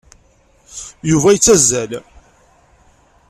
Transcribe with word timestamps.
Yuba 1.09 1.29
yettazzal. 1.33 1.91